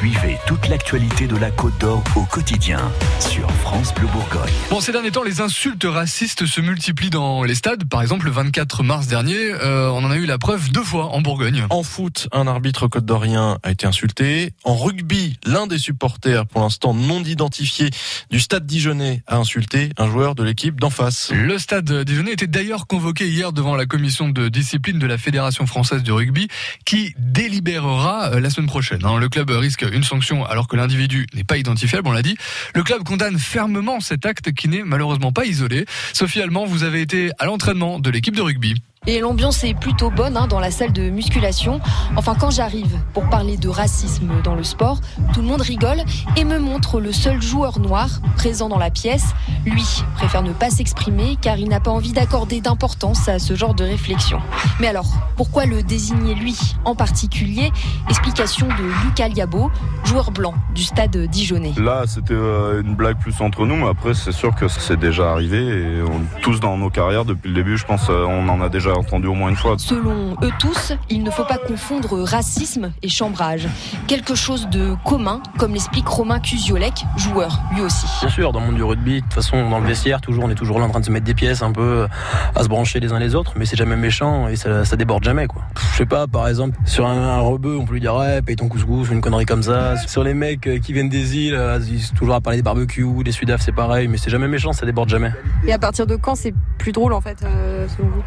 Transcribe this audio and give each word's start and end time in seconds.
Suivez 0.00 0.38
toute 0.46 0.66
l'actualité 0.68 1.26
de 1.26 1.36
la 1.36 1.50
Côte 1.50 1.76
d'Or 1.78 2.02
au 2.16 2.22
quotidien 2.22 2.90
sur 3.18 3.50
France 3.50 3.92
Bleu 3.92 4.06
Bourgogne. 4.06 4.50
Bon, 4.70 4.80
ces 4.80 4.92
derniers 4.92 5.10
temps, 5.10 5.22
les 5.22 5.42
insultes 5.42 5.84
racistes 5.84 6.46
se 6.46 6.62
multiplient 6.62 7.10
dans 7.10 7.42
les 7.42 7.54
stades. 7.54 7.86
Par 7.86 8.00
exemple, 8.00 8.24
le 8.24 8.30
24 8.30 8.82
mars 8.82 9.08
dernier, 9.08 9.36
euh, 9.36 9.90
on 9.90 10.02
en 10.02 10.10
a 10.10 10.16
eu 10.16 10.24
la 10.24 10.38
preuve 10.38 10.72
deux 10.72 10.82
fois 10.82 11.08
en 11.08 11.20
Bourgogne. 11.20 11.66
En 11.68 11.82
foot, 11.82 12.28
un 12.32 12.46
arbitre 12.46 12.88
côte 12.88 13.04
d'Orien 13.04 13.58
a 13.62 13.70
été 13.72 13.86
insulté. 13.86 14.54
En 14.64 14.74
rugby, 14.74 15.36
l'un 15.44 15.66
des 15.66 15.76
supporters, 15.76 16.46
pour 16.46 16.62
l'instant 16.62 16.94
non 16.94 17.22
identifié, 17.22 17.90
du 18.30 18.40
stade 18.40 18.64
dijonnais 18.64 19.22
a 19.26 19.36
insulté 19.36 19.90
un 19.98 20.06
joueur 20.10 20.34
de 20.34 20.42
l'équipe 20.42 20.80
d'en 20.80 20.88
face. 20.88 21.30
Le 21.30 21.58
stade 21.58 21.92
dijonnais 22.04 22.32
était 22.32 22.46
d'ailleurs 22.46 22.86
convoqué 22.86 23.28
hier 23.28 23.52
devant 23.52 23.76
la 23.76 23.84
commission 23.84 24.30
de 24.30 24.48
discipline 24.48 24.98
de 24.98 25.06
la 25.06 25.18
Fédération 25.18 25.66
française 25.66 26.02
de 26.02 26.12
rugby 26.12 26.48
qui 26.86 27.12
délibérera 27.18 28.30
euh, 28.30 28.40
la 28.40 28.48
semaine 28.48 28.68
prochaine. 28.68 29.04
Hein. 29.04 29.18
Le 29.18 29.28
club 29.28 29.50
risque 29.50 29.84
une 29.92 30.04
sanction 30.04 30.44
alors 30.44 30.68
que 30.68 30.76
l'individu 30.76 31.26
n'est 31.34 31.44
pas 31.44 31.58
identifiable, 31.58 32.08
on 32.08 32.12
l'a 32.12 32.22
dit. 32.22 32.36
Le 32.74 32.82
club 32.82 33.02
condamne 33.02 33.38
fermement 33.38 34.00
cet 34.00 34.26
acte 34.26 34.52
qui 34.52 34.68
n'est 34.68 34.82
malheureusement 34.82 35.32
pas 35.32 35.46
isolé. 35.46 35.86
Sophie 36.12 36.40
Allemand, 36.40 36.66
vous 36.66 36.84
avez 36.84 37.00
été 37.00 37.30
à 37.38 37.46
l'entraînement 37.46 37.98
de 37.98 38.10
l'équipe 38.10 38.36
de 38.36 38.42
rugby. 38.42 38.74
Et 39.06 39.18
l'ambiance 39.18 39.64
est 39.64 39.72
plutôt 39.72 40.10
bonne 40.10 40.36
hein, 40.36 40.46
dans 40.46 40.60
la 40.60 40.70
salle 40.70 40.92
de 40.92 41.08
musculation. 41.08 41.80
Enfin, 42.16 42.34
quand 42.38 42.50
j'arrive 42.50 42.98
pour 43.14 43.30
parler 43.30 43.56
de 43.56 43.70
racisme 43.70 44.30
dans 44.44 44.54
le 44.54 44.62
sport, 44.62 45.00
tout 45.32 45.40
le 45.40 45.46
monde 45.46 45.62
rigole 45.62 46.02
et 46.36 46.44
me 46.44 46.58
montre 46.58 47.00
le 47.00 47.10
seul 47.10 47.40
joueur 47.40 47.78
noir 47.78 48.20
présent 48.36 48.68
dans 48.68 48.78
la 48.78 48.90
pièce. 48.90 49.34
Lui 49.64 49.86
préfère 50.16 50.42
ne 50.42 50.52
pas 50.52 50.68
s'exprimer 50.68 51.38
car 51.40 51.56
il 51.56 51.70
n'a 51.70 51.80
pas 51.80 51.90
envie 51.90 52.12
d'accorder 52.12 52.60
d'importance 52.60 53.26
à 53.26 53.38
ce 53.38 53.54
genre 53.54 53.72
de 53.72 53.84
réflexion. 53.84 54.38
Mais 54.80 54.88
alors, 54.88 55.08
pourquoi 55.38 55.64
le 55.64 55.82
désigner 55.82 56.34
lui 56.34 56.58
en 56.84 56.94
particulier? 56.94 57.72
Explication 58.10 58.68
de 58.68 59.06
Lucas 59.06 59.28
Liabo, 59.28 59.70
joueur 60.04 60.30
blanc 60.30 60.52
du 60.74 60.82
stade 60.82 61.16
dijonnais. 61.16 61.72
Là, 61.78 62.02
c'était 62.06 62.34
euh, 62.34 62.82
une 62.82 62.96
blague 62.96 63.18
plus 63.18 63.40
entre 63.40 63.64
nous, 63.64 63.76
mais 63.76 63.88
après, 63.88 64.12
c'est 64.12 64.32
sûr 64.32 64.54
que 64.54 64.68
c'est 64.68 64.98
déjà 64.98 65.32
arrivé 65.32 65.56
et 65.56 66.02
tous 66.42 66.60
dans 66.60 66.76
nos 66.76 66.90
carrières 66.90 67.24
depuis 67.24 67.48
le 67.48 67.54
début, 67.54 67.78
je 67.78 67.86
pense, 67.86 68.10
euh, 68.10 68.26
on 68.28 68.46
en 68.50 68.60
a 68.60 68.68
déjà 68.68 68.89
entendu 68.96 69.26
au 69.26 69.34
moins 69.34 69.50
une 69.50 69.56
fois. 69.56 69.76
Selon 69.78 70.36
eux 70.42 70.50
tous, 70.58 70.92
il 71.08 71.22
ne 71.22 71.30
faut 71.30 71.44
pas 71.44 71.58
confondre 71.58 72.22
racisme 72.22 72.92
et 73.02 73.08
chambrage. 73.08 73.68
Quelque 74.06 74.34
chose 74.34 74.68
de 74.68 74.94
commun, 75.04 75.42
comme 75.58 75.72
l'explique 75.74 76.06
Romain 76.08 76.40
Cusiolek, 76.40 77.04
joueur 77.16 77.60
lui 77.74 77.82
aussi. 77.82 78.06
Bien 78.20 78.28
sûr, 78.30 78.52
dans 78.52 78.60
le 78.60 78.66
monde 78.66 78.76
du 78.76 78.82
rugby, 78.82 79.16
de 79.16 79.20
toute 79.20 79.34
façon, 79.34 79.68
dans 79.70 79.80
le 79.80 79.86
vestiaire, 79.86 80.20
toujours, 80.20 80.44
on 80.44 80.50
est 80.50 80.54
toujours 80.54 80.78
là 80.78 80.86
en 80.86 80.90
train 80.90 81.00
de 81.00 81.04
se 81.04 81.10
mettre 81.10 81.26
des 81.26 81.34
pièces 81.34 81.62
un 81.62 81.72
peu 81.72 82.06
à 82.54 82.62
se 82.62 82.68
brancher 82.68 83.00
les 83.00 83.12
uns 83.12 83.18
les 83.18 83.34
autres, 83.34 83.52
mais 83.56 83.66
c'est 83.66 83.76
jamais 83.76 83.96
méchant 83.96 84.48
et 84.48 84.56
ça, 84.56 84.84
ça 84.84 84.96
déborde 84.96 85.24
jamais, 85.24 85.46
quoi. 85.46 85.62
Je 85.92 85.98
sais 85.98 86.06
pas, 86.06 86.26
par 86.26 86.48
exemple, 86.48 86.76
sur 86.84 87.06
un, 87.06 87.16
un 87.16 87.40
rebeu, 87.40 87.76
on 87.76 87.84
peut 87.84 87.94
lui 87.94 88.00
dire, 88.00 88.14
ouais, 88.14 88.42
paye 88.42 88.56
ton 88.56 88.68
couscous, 88.68 89.08
une 89.10 89.20
connerie 89.20 89.46
comme 89.46 89.62
ça. 89.62 89.96
Sur 90.06 90.24
les 90.24 90.34
mecs 90.34 90.66
euh, 90.66 90.78
qui 90.78 90.92
viennent 90.92 91.08
des 91.08 91.36
îles, 91.36 91.54
euh, 91.54 91.78
ils 91.88 92.10
toujours 92.12 92.34
à 92.34 92.40
parler 92.40 92.58
des 92.58 92.62
barbecues, 92.62 93.06
des 93.24 93.32
sudaf, 93.32 93.60
c'est 93.60 93.72
pareil, 93.72 94.08
mais 94.08 94.16
c'est 94.16 94.30
jamais 94.30 94.48
méchant, 94.48 94.72
ça 94.72 94.86
déborde 94.86 95.08
jamais. 95.08 95.32
Et 95.66 95.72
à 95.72 95.78
partir 95.78 96.06
de 96.06 96.16
quand 96.16 96.34
c'est 96.34 96.54
plus 96.80 96.92
drôle, 96.92 97.12
en 97.12 97.20
fait, 97.20 97.42
euh, 97.44 97.86
selon 97.96 98.08
vous 98.08 98.22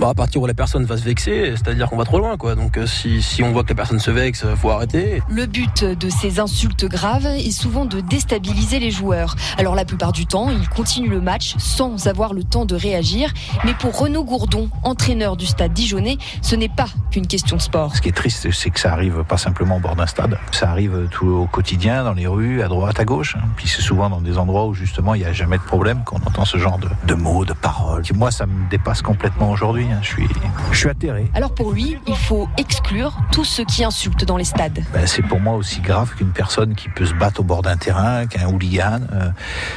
bah, 0.00 0.08
à 0.08 0.14
partir 0.14 0.40
où 0.40 0.46
la 0.46 0.54
personne 0.54 0.84
va 0.84 0.96
se 0.96 1.04
vexer, 1.04 1.54
c'est-à-dire 1.54 1.88
qu'on 1.88 1.98
va 1.98 2.04
trop 2.04 2.18
loin, 2.18 2.36
quoi. 2.36 2.54
Donc, 2.54 2.76
euh, 2.76 2.86
si, 2.86 3.22
si 3.22 3.42
on 3.42 3.52
voit 3.52 3.62
que 3.62 3.68
la 3.68 3.74
personne 3.74 4.00
se 4.00 4.10
vexe, 4.10 4.44
faut 4.56 4.70
arrêter. 4.70 5.22
Le 5.28 5.46
but 5.46 5.84
de 5.84 6.08
ces 6.08 6.40
insultes 6.40 6.86
graves 6.86 7.26
est 7.26 7.52
souvent 7.52 7.84
de 7.84 8.00
déstabiliser 8.00 8.80
les 8.80 8.90
joueurs. 8.90 9.36
Alors, 9.58 9.74
la 9.74 9.84
plupart 9.84 10.12
du 10.12 10.26
temps, 10.26 10.50
ils 10.50 10.68
continuent 10.68 11.10
le 11.10 11.20
match 11.20 11.54
sans 11.58 12.08
avoir 12.08 12.32
le 12.32 12.42
temps 12.42 12.64
de 12.64 12.74
réagir. 12.74 13.32
Mais 13.64 13.74
pour 13.74 13.96
Renaud 13.96 14.24
Gourdon, 14.24 14.70
entraîneur 14.82 15.36
du 15.36 15.46
stade 15.46 15.72
dijonnais, 15.72 16.16
ce 16.40 16.56
n'est 16.56 16.70
pas 16.70 16.88
qu'une 17.10 17.26
question 17.26 17.56
de 17.56 17.62
sport. 17.62 17.94
Ce 17.94 18.00
qui 18.00 18.08
est 18.08 18.16
triste, 18.16 18.50
c'est 18.50 18.70
que 18.70 18.80
ça 18.80 18.92
arrive 18.92 19.24
pas 19.24 19.36
simplement 19.36 19.76
au 19.76 19.80
bord 19.80 19.94
d'un 19.94 20.06
stade. 20.06 20.38
Ça 20.52 20.70
arrive 20.70 21.08
tout 21.10 21.28
au 21.28 21.46
quotidien, 21.46 22.02
dans 22.02 22.14
les 22.14 22.26
rues, 22.26 22.62
à 22.62 22.68
droite, 22.68 22.98
à 22.98 23.04
gauche. 23.04 23.36
Puis 23.56 23.68
c'est 23.68 23.82
souvent 23.82 24.08
dans 24.08 24.20
des 24.20 24.38
endroits 24.38 24.66
où 24.66 24.74
justement 24.74 25.14
il 25.14 25.20
n'y 25.20 25.26
a 25.26 25.32
jamais 25.32 25.58
de 25.58 25.62
problème 25.62 26.02
qu'on 26.04 26.16
entend 26.16 26.46
ce 26.46 26.56
genre 26.56 26.78
de, 26.78 26.88
de 27.06 27.14
mots, 27.14 27.44
de 27.44 27.52
paroles. 27.52 27.81
Moi, 28.14 28.30
ça 28.30 28.46
me 28.46 28.68
dépasse 28.70 29.02
complètement 29.02 29.50
aujourd'hui. 29.50 29.86
Je 30.02 30.06
suis, 30.06 30.28
je 30.70 30.78
suis 30.78 30.88
atterré. 30.88 31.30
Alors 31.34 31.54
pour 31.54 31.72
lui, 31.72 31.98
il 32.06 32.16
faut 32.16 32.48
exclure 32.56 33.16
tous 33.32 33.44
ceux 33.44 33.64
qui 33.64 33.84
insultent 33.84 34.24
dans 34.24 34.36
les 34.36 34.44
stades. 34.44 34.82
Ben, 34.92 35.06
c'est 35.06 35.22
pour 35.22 35.40
moi 35.40 35.54
aussi 35.54 35.80
grave 35.80 36.14
qu'une 36.14 36.32
personne 36.32 36.74
qui 36.74 36.88
peut 36.88 37.06
se 37.06 37.14
battre 37.14 37.40
au 37.40 37.44
bord 37.44 37.62
d'un 37.62 37.76
terrain, 37.76 38.26
qu'un 38.26 38.48
hooligan. 38.48 39.00
Euh, 39.12 39.30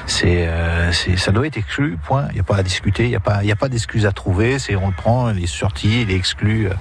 c'est, 0.06 0.48
euh, 0.48 0.92
c'est, 0.92 1.18
ça 1.18 1.32
doit 1.32 1.48
être 1.48 1.58
exclu. 1.58 1.98
Point. 2.06 2.28
Il 2.30 2.36
n'y 2.36 2.40
a 2.40 2.44
pas 2.44 2.58
à 2.58 2.64
discuter. 2.64 3.04
Il 3.04 3.10
n'y 3.10 3.16
a 3.16 3.20
pas, 3.20 3.44
il 3.44 3.48
y 3.48 3.52
a 3.52 3.56
pas 3.56 3.70
d'excuse 3.70 4.06
à 4.06 4.12
trouver. 4.12 4.60
C'est 4.60 4.76
on 4.76 4.88
le 4.88 4.94
prend, 4.94 5.32
il 5.32 5.44
est 5.44 5.48
sorti, 5.48 6.02
il 6.02 6.12
est 6.12 6.16
exclu 6.16 6.68
euh, 6.68 6.74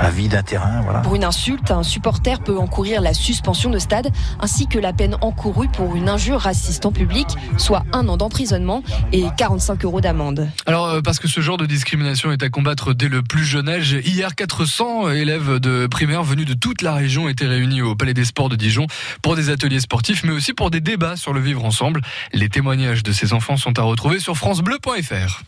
à 0.00 0.10
vie 0.10 0.28
d'un 0.28 0.42
terrain. 0.42 0.80
Voilà. 0.82 1.00
Pour 1.00 1.14
une 1.14 1.24
insulte, 1.24 1.70
un 1.70 1.82
supporter 1.82 2.40
peut 2.40 2.58
encourir 2.58 3.00
la 3.00 3.14
suspension 3.14 3.70
de 3.70 3.78
stade 3.78 4.10
ainsi 4.40 4.66
que 4.66 4.78
la 4.78 4.92
peine 4.92 5.16
encourue 5.20 5.68
pour 5.68 5.96
une 5.96 6.08
injure 6.08 6.40
raciste 6.40 6.86
en 6.86 6.92
public, 6.92 7.26
soit 7.56 7.84
un 7.92 8.08
an 8.08 8.16
d'emprisonnement 8.16 8.82
et 9.12 9.26
45 9.36 9.84
euros 9.84 10.00
d'amende. 10.00 10.48
Alors 10.68 10.86
euh, 10.90 11.00
parce 11.00 11.18
que 11.18 11.28
ce 11.28 11.40
genre 11.40 11.56
de 11.56 11.64
discrimination 11.64 12.30
est 12.30 12.42
à 12.42 12.50
combattre 12.50 12.92
dès 12.92 13.08
le 13.08 13.22
plus 13.22 13.46
jeune 13.46 13.70
âge, 13.70 13.92
hier 14.04 14.34
400 14.34 15.12
élèves 15.12 15.60
de 15.60 15.86
primaire 15.86 16.22
venus 16.22 16.44
de 16.44 16.52
toute 16.52 16.82
la 16.82 16.92
région 16.92 17.26
étaient 17.26 17.46
réunis 17.46 17.80
au 17.80 17.96
Palais 17.96 18.12
des 18.12 18.26
Sports 18.26 18.50
de 18.50 18.56
Dijon 18.56 18.86
pour 19.22 19.34
des 19.34 19.48
ateliers 19.48 19.80
sportifs 19.80 20.24
mais 20.24 20.32
aussi 20.32 20.52
pour 20.52 20.70
des 20.70 20.82
débats 20.82 21.16
sur 21.16 21.32
le 21.32 21.40
vivre 21.40 21.64
ensemble. 21.64 22.02
Les 22.34 22.50
témoignages 22.50 23.02
de 23.02 23.12
ces 23.12 23.32
enfants 23.32 23.56
sont 23.56 23.78
à 23.78 23.82
retrouver 23.82 24.20
sur 24.20 24.36
francebleu.fr. 24.36 25.42